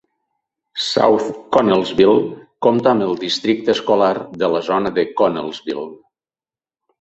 [0.83, 1.27] South
[1.57, 2.23] Connellsville
[2.67, 4.09] compta amb el districte escolar
[4.45, 5.87] de la zona de Connellsville.